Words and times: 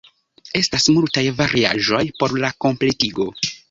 Estas 0.61 0.87
multaj 0.95 1.25
variaĵoj 1.43 2.03
por 2.21 2.37
la 2.43 2.55
kompletigo. 2.67 3.35